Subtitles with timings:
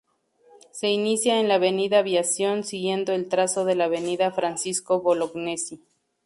[0.71, 5.83] Se inicia en la avenida Aviación, siguiendo el trazo de la avenida Francisco Bolognesi.